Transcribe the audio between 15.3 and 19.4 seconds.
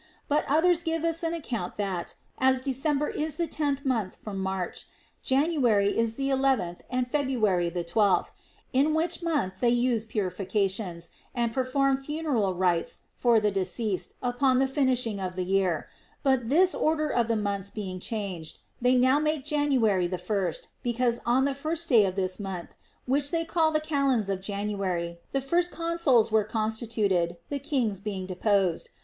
the year; but this order of the months being changed, they now